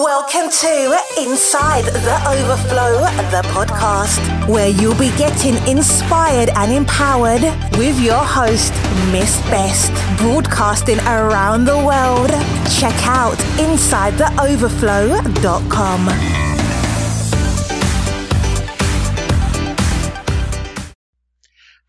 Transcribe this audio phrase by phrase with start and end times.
[0.00, 4.18] Welcome to Inside the Overflow, the podcast,
[4.48, 7.42] where you'll be getting inspired and empowered
[7.76, 8.72] with your host,
[9.12, 12.30] Miss Best, broadcasting around the world.
[12.72, 16.51] Check out InsideTheOverflow.com.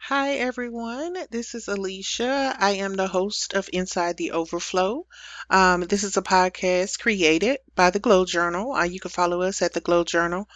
[0.07, 1.15] Hi, everyone.
[1.31, 2.57] This is Alicia.
[2.59, 5.07] I am the host of Inside the Overflow.
[5.49, 8.73] Um, this is a podcast created by the Glow Journal.
[8.73, 10.49] Uh, you can follow us at the Glow Journal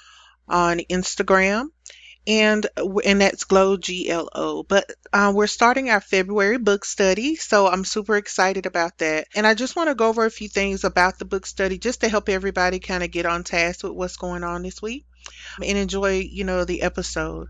[0.50, 1.68] on Instagram,
[2.28, 2.68] and
[3.06, 4.64] and that's Glow G L O.
[4.64, 9.30] But uh, we're starting our February book study, so I'm super excited about that.
[9.34, 12.02] And I just want to go over a few things about the book study, just
[12.02, 15.06] to help everybody kind of get on task with what's going on this week
[15.64, 17.48] and enjoy, you know, the episode.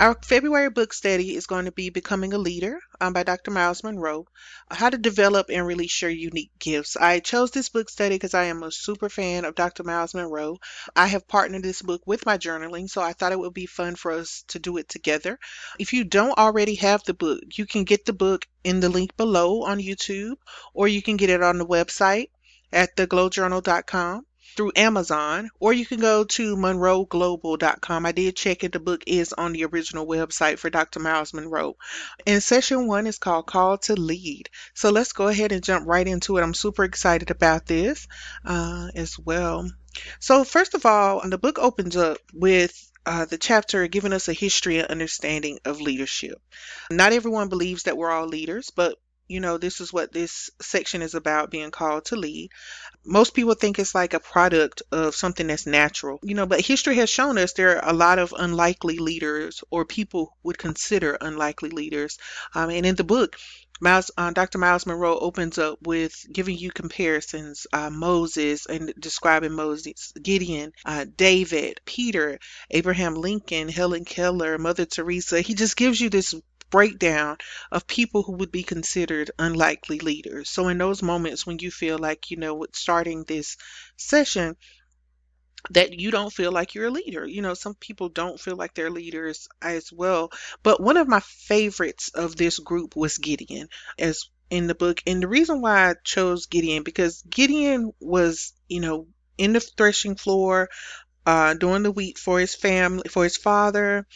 [0.00, 3.50] Our February book study is going to be Becoming a Leader um, by Dr.
[3.50, 4.26] Myles Monroe
[4.70, 6.96] How to Develop and Release Your Unique Gifts.
[6.96, 9.82] I chose this book study because I am a super fan of Dr.
[9.82, 10.58] Myles Monroe.
[10.94, 13.96] I have partnered this book with my journaling, so I thought it would be fun
[13.96, 15.38] for us to do it together.
[15.80, 19.16] If you don't already have the book, you can get the book in the link
[19.16, 20.36] below on YouTube,
[20.74, 22.30] or you can get it on the website
[22.72, 24.26] at theglowjournal.com
[24.56, 28.06] through Amazon, or you can go to monroeglobal.com.
[28.06, 28.72] I did check it.
[28.72, 31.00] The book is on the original website for Dr.
[31.00, 31.76] Myles Monroe.
[32.26, 34.50] And session one is called Call to Lead.
[34.74, 36.42] So let's go ahead and jump right into it.
[36.42, 38.08] I'm super excited about this
[38.44, 39.70] uh, as well.
[40.20, 44.32] So, first of all, the book opens up with uh, the chapter giving us a
[44.32, 46.40] history and understanding of leadership.
[46.90, 51.02] Not everyone believes that we're all leaders, but you know, this is what this section
[51.02, 52.50] is about being called to lead.
[53.04, 56.96] Most people think it's like a product of something that's natural, you know, but history
[56.96, 61.70] has shown us there are a lot of unlikely leaders or people would consider unlikely
[61.70, 62.18] leaders.
[62.54, 63.36] Um, and in the book,
[63.80, 64.58] Myles, uh, Dr.
[64.58, 71.06] Myles Monroe opens up with giving you comparisons uh, Moses and describing Moses, Gideon, uh,
[71.16, 72.40] David, Peter,
[72.70, 75.40] Abraham Lincoln, Helen Keller, Mother Teresa.
[75.40, 76.34] He just gives you this
[76.70, 77.36] breakdown
[77.72, 80.50] of people who would be considered unlikely leaders.
[80.50, 83.56] So, in those moments when you feel like, you know, with starting this
[83.96, 84.56] session,
[85.70, 87.26] that you don't feel like you're a leader.
[87.26, 90.30] You know, some people don't feel like they're leaders as well.
[90.62, 93.68] But one of my favorites of this group was Gideon
[93.98, 95.02] as in the book.
[95.06, 100.16] And the reason why I chose Gideon because Gideon was, you know, in the threshing
[100.16, 100.68] floor,
[101.26, 104.06] uh, doing the wheat for his family, for his father,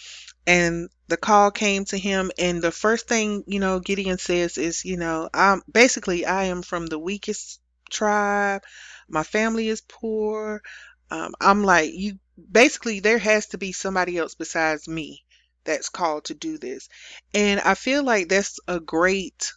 [0.47, 4.85] and the call came to him and the first thing you know gideon says is
[4.85, 7.61] you know i'm basically i am from the weakest
[7.93, 8.63] tribe.
[9.09, 10.63] My family is poor.
[11.11, 12.19] Um, i'm like you
[12.51, 15.25] basically there has to be somebody else besides me
[15.65, 16.89] that's called to do this.
[17.35, 19.53] And i feel like that's a great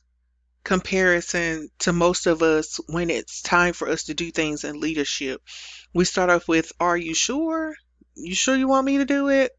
[0.63, 5.41] comparison to most of us when it's time for us to do things in leadership.
[5.93, 7.75] We start off with are you sure?
[8.15, 9.51] You sure you want me to do it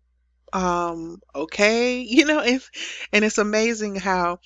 [0.52, 2.70] um okay you know if
[3.12, 4.38] and it's amazing how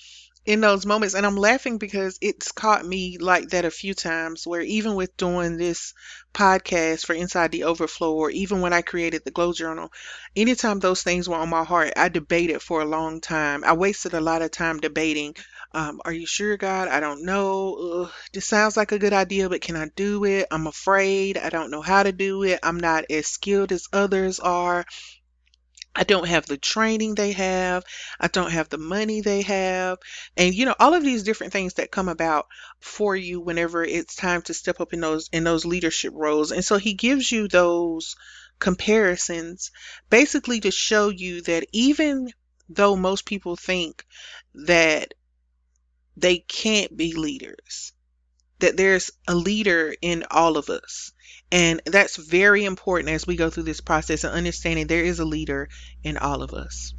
[0.45, 4.47] in those moments and i'm laughing because it's caught me like that a few times
[4.47, 5.93] where even with doing this
[6.33, 9.89] podcast for inside the overflow or even when i created the glow journal
[10.35, 13.63] anytime those things were on my heart i debated for a long time.
[13.63, 15.35] I wasted a lot of time debating
[15.73, 16.89] um, are you sure god?
[16.89, 18.03] I don't know.
[18.03, 20.47] Ugh, this sounds like a good idea but can i do it?
[20.51, 21.37] I'm afraid.
[21.37, 22.59] I don't know how to do it.
[22.61, 24.85] I'm not as skilled as others are
[25.93, 27.83] I don't have the training they have.
[28.19, 29.97] I don't have the money they have.
[30.37, 32.47] And you know, all of these different things that come about
[32.79, 36.51] for you whenever it's time to step up in those in those leadership roles.
[36.51, 38.15] And so he gives you those
[38.59, 39.71] comparisons
[40.09, 42.29] basically to show you that even
[42.69, 44.05] though most people think
[44.53, 45.13] that
[46.15, 47.91] they can't be leaders,
[48.61, 51.11] that there's a leader in all of us.
[51.51, 55.25] And that's very important as we go through this process and understanding there is a
[55.25, 55.69] leader
[56.03, 56.93] in all of us.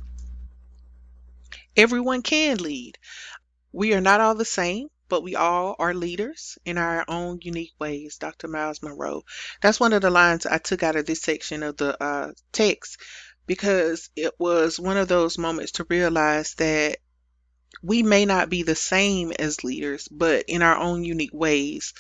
[1.77, 2.99] Everyone can lead.
[3.73, 7.73] We are not all the same, but we all are leaders in our own unique
[7.79, 8.19] ways.
[8.19, 8.49] Dr.
[8.49, 9.23] Myles Monroe.
[9.63, 12.99] That's one of the lines I took out of this section of the uh, text
[13.47, 16.99] because it was one of those moments to realize that
[17.83, 21.95] we may not be the same as leaders, but in our own unique ways,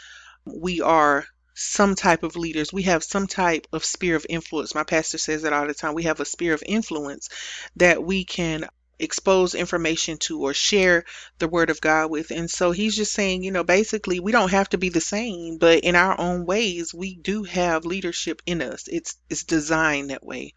[0.44, 2.72] we are some type of leaders.
[2.72, 4.74] We have some type of sphere of influence.
[4.74, 5.94] My pastor says that all the time.
[5.94, 7.28] We have a sphere of influence
[7.76, 11.04] that we can expose information to or share
[11.38, 12.30] the word of God with.
[12.30, 15.58] And so he's just saying, you know, basically we don't have to be the same,
[15.58, 18.84] but in our own ways we do have leadership in us.
[18.86, 20.54] It's it's designed that way.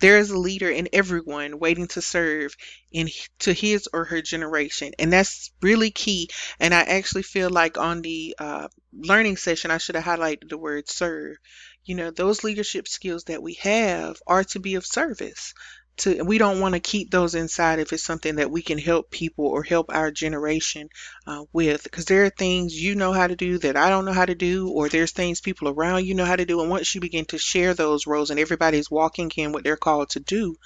[0.00, 2.54] There is a leader in everyone waiting to serve
[2.92, 3.08] in
[3.40, 6.28] to his or her generation, and that's really key.
[6.60, 10.58] And I actually feel like on the uh, learning session, I should have highlighted the
[10.58, 11.36] word serve.
[11.84, 15.54] You know, those leadership skills that we have are to be of service
[15.96, 19.10] to we don't want to keep those inside if it's something that we can help
[19.10, 20.88] people or help our generation
[21.26, 24.12] uh, with because there are things you know how to do that I don't know
[24.12, 26.60] how to do or there's things people around you know how to do.
[26.60, 30.10] And once you begin to share those roles and everybody's walking in what they're called
[30.10, 30.56] to do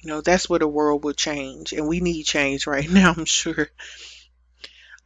[0.00, 3.24] you know that's where the world will change and we need change right now I'm
[3.24, 3.68] sure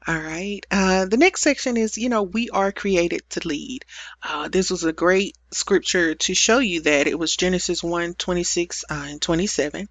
[0.09, 0.61] all right.
[0.71, 3.85] Uh, the next section is, you know, we are created to lead.
[4.23, 7.09] Uh, this was a great scripture to show you that.
[7.09, 9.89] It was Genesis 1 26 uh, and 27.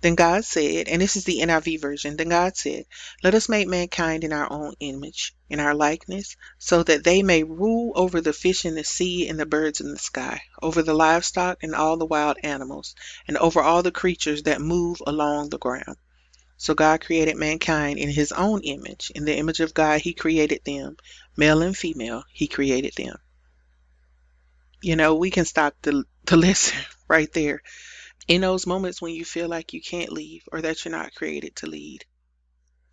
[0.00, 2.86] Then God said, and this is the NIV version, then God said,
[3.22, 7.42] Let us make mankind in our own image, in our likeness, so that they may
[7.42, 10.94] rule over the fish in the sea and the birds in the sky, over the
[10.94, 12.94] livestock and all the wild animals,
[13.28, 15.96] and over all the creatures that move along the ground.
[16.60, 19.10] So God created mankind in his own image.
[19.14, 20.98] In the image of God, he created them.
[21.34, 23.16] Male and female, he created them.
[24.82, 26.78] You know, we can stop the, the lesson
[27.08, 27.62] right there.
[28.28, 31.56] In those moments when you feel like you can't leave or that you're not created
[31.56, 32.04] to lead,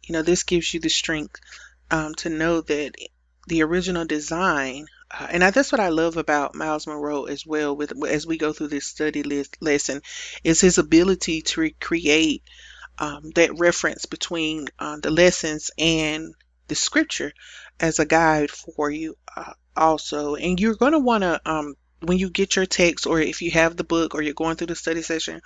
[0.02, 1.42] you know, this gives you the strength
[1.92, 2.94] um, to know that
[3.48, 7.76] the original design uh, and I, that's what I love about Myles Monroe as well.
[7.76, 10.02] With as we go through this study list, lesson,
[10.44, 12.44] is his ability to recreate
[13.00, 16.34] um, that reference between uh, the lessons and
[16.68, 17.32] the scripture
[17.80, 20.36] as a guide for you uh, also.
[20.36, 23.52] And you're going to want to, um, when you get your text or if you
[23.52, 25.42] have the book or you're going through the study session,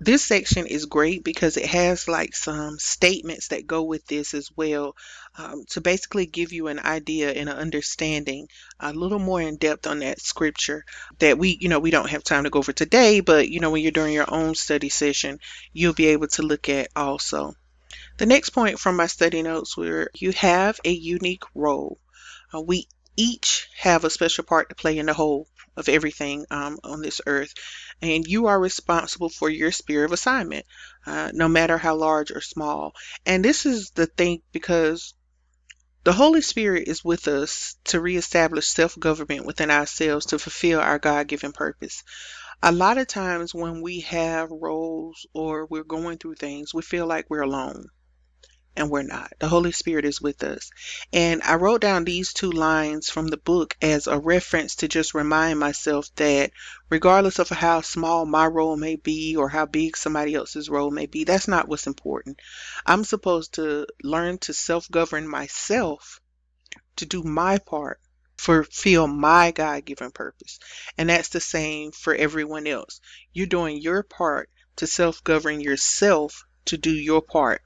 [0.00, 4.50] this section is great because it has like some statements that go with this as
[4.56, 4.96] well
[5.38, 8.48] um, to basically give you an idea and an understanding
[8.80, 10.84] a little more in depth on that scripture
[11.18, 13.70] that we you know we don't have time to go over today but you know
[13.70, 15.38] when you're doing your own study session
[15.72, 17.54] you'll be able to look at also.
[18.16, 21.98] The next point from my study notes were you have a unique role.
[22.54, 22.86] Uh, we
[23.16, 27.20] each have a special part to play in the whole of everything um, on this
[27.26, 27.52] earth.
[28.00, 30.66] And you are responsible for your sphere of assignment,
[31.06, 32.92] uh, no matter how large or small.
[33.26, 35.14] And this is the thing because
[36.04, 40.98] the Holy Spirit is with us to reestablish self government within ourselves to fulfill our
[40.98, 42.02] God given purpose.
[42.62, 47.06] A lot of times when we have roles or we're going through things, we feel
[47.06, 47.86] like we're alone
[48.76, 49.32] and we're not.
[49.38, 50.70] The Holy Spirit is with us.
[51.12, 55.14] And I wrote down these two lines from the book as a reference to just
[55.14, 56.50] remind myself that
[56.90, 61.06] regardless of how small my role may be or how big somebody else's role may
[61.06, 62.40] be, that's not what's important.
[62.84, 66.20] I'm supposed to learn to self govern myself
[66.96, 68.00] to do my part
[68.36, 70.58] fulfill my God given purpose.
[70.98, 73.00] And that's the same for everyone else.
[73.32, 77.62] You're doing your part to self govern yourself to do your part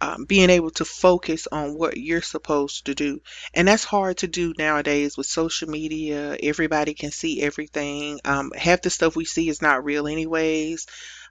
[0.00, 3.20] um, being able to focus on what you're supposed to do.
[3.54, 6.36] And that's hard to do nowadays with social media.
[6.42, 8.20] Everybody can see everything.
[8.24, 10.86] Um, half the stuff we see is not real, anyways.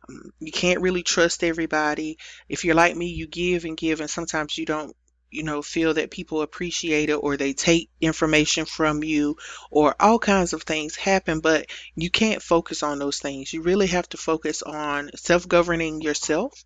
[0.10, 2.18] Um, you can't really trust everybody.
[2.50, 4.96] If you're like me, you give and give, and sometimes you don't
[5.32, 9.36] you know feel that people appreciate it or they take information from you
[9.70, 11.66] or all kinds of things happen but
[11.96, 16.64] you can't focus on those things you really have to focus on self-governing yourself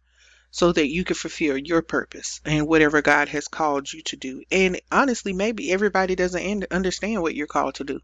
[0.51, 4.43] so that you can fulfill your purpose and whatever God has called you to do.
[4.51, 7.99] And honestly, maybe everybody doesn't understand what you're called to do.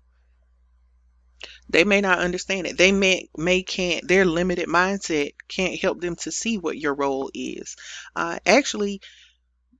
[1.69, 2.77] They may not understand it.
[2.77, 4.07] They may may can't.
[4.07, 7.75] Their limited mindset can't help them to see what your role is.
[8.15, 9.01] Uh, actually,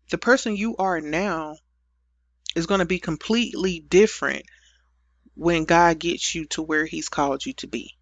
[0.10, 1.58] the person you are now
[2.56, 4.46] is going to be completely different
[5.36, 7.96] when God gets you to where He's called you to be.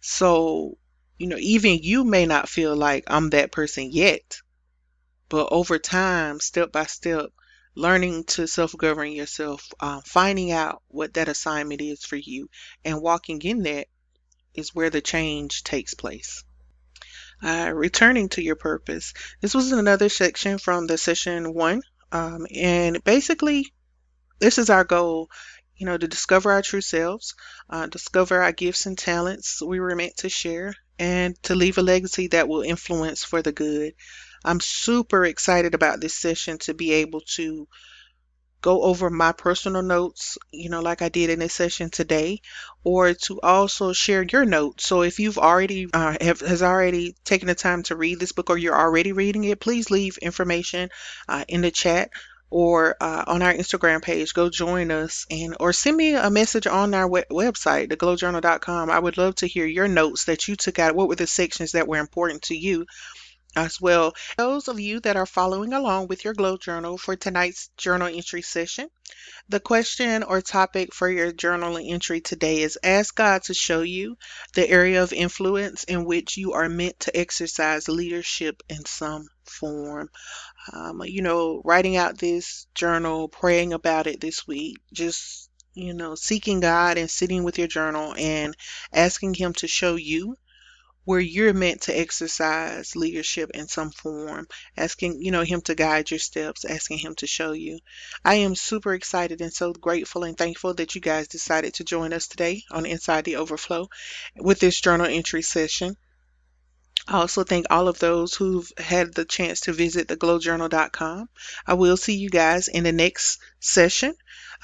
[0.00, 0.78] So
[1.22, 4.40] you know, even you may not feel like I'm that person yet,
[5.28, 7.26] but over time, step by step,
[7.76, 12.50] learning to self govern yourself, um, finding out what that assignment is for you,
[12.84, 13.86] and walking in that
[14.52, 16.42] is where the change takes place.
[17.40, 19.14] Uh, returning to your purpose.
[19.40, 21.82] This was another section from the session one.
[22.10, 23.72] Um, and basically,
[24.40, 25.30] this is our goal
[25.76, 27.34] you know, to discover our true selves,
[27.68, 31.82] uh, discover our gifts and talents we were meant to share, and to leave a
[31.82, 33.92] legacy that will influence for the good.
[34.44, 37.66] I'm super excited about this session to be able to
[38.60, 42.40] go over my personal notes, you know, like I did in this session today,
[42.84, 44.86] or to also share your notes.
[44.86, 48.48] So if you've already uh, have, has already taken the time to read this book
[48.48, 50.88] or you're already reading it, please leave information
[51.28, 52.10] uh, in the chat
[52.52, 54.34] or uh, on our Instagram page.
[54.34, 58.90] Go join us and or send me a message on our we- website, theglowjournal.com.
[58.90, 60.94] I would love to hear your notes that you took out.
[60.94, 62.86] What were the sections that were important to you?
[63.56, 64.14] As well.
[64.38, 68.42] Those of you that are following along with your Glow Journal for tonight's journal entry
[68.42, 68.88] session,
[69.48, 74.16] the question or topic for your journal entry today is Ask God to show you
[74.54, 80.08] the area of influence in which you are meant to exercise leadership in some form.
[80.72, 86.14] Um, you know, writing out this journal, praying about it this week, just, you know,
[86.14, 88.56] seeking God and sitting with your journal and
[88.92, 90.36] asking Him to show you
[91.04, 96.10] where you're meant to exercise leadership in some form, asking, you know, him to guide
[96.10, 97.78] your steps, asking him to show you.
[98.24, 102.12] I am super excited and so grateful and thankful that you guys decided to join
[102.12, 103.88] us today on Inside the Overflow
[104.36, 105.96] with this journal entry session.
[107.08, 111.28] I also thank all of those who've had the chance to visit theglowjournal.com.
[111.66, 114.14] I will see you guys in the next session.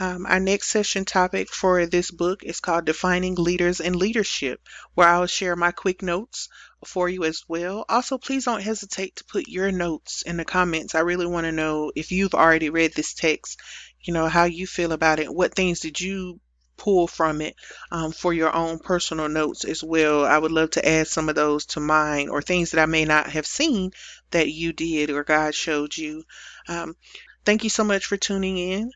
[0.01, 4.61] Um, our next session topic for this book is called Defining Leaders and Leadership,
[4.95, 6.49] where I'll share my quick notes
[6.85, 7.85] for you as well.
[7.89, 10.95] Also, please don't hesitate to put your notes in the comments.
[10.95, 13.61] I really want to know if you've already read this text,
[14.01, 15.35] you know, how you feel about it.
[15.35, 16.39] What things did you
[16.79, 17.55] pull from it
[17.91, 20.25] um, for your own personal notes as well.
[20.25, 23.05] I would love to add some of those to mine or things that I may
[23.05, 23.91] not have seen
[24.31, 26.25] that you did or God showed you.
[26.69, 26.95] Um,
[27.45, 28.91] thank you so much for tuning in.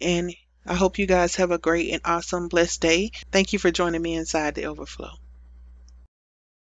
[0.00, 0.34] And
[0.66, 3.10] I hope you guys have a great and awesome, blessed day.
[3.32, 5.10] Thank you for joining me inside the overflow.